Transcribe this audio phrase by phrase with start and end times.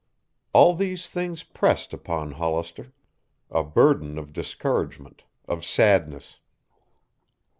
[0.51, 2.91] All these things pressed upon Hollister;
[3.51, 6.39] a burden of discouragement, of sadness.